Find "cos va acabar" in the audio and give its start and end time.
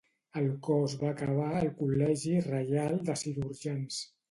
0.67-1.51